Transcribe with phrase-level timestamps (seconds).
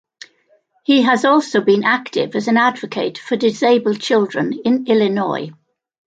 [0.83, 5.51] He has also been active as an advocate for disabled children in Illinois.